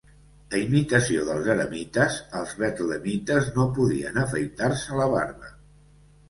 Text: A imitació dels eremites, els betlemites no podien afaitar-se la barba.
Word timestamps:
A 0.53 0.59
imitació 0.59 1.25
dels 1.27 1.49
eremites, 1.53 2.17
els 2.39 2.55
betlemites 2.63 3.51
no 3.59 3.67
podien 3.77 4.19
afaitar-se 4.23 4.99
la 5.03 5.09
barba. 5.15 5.55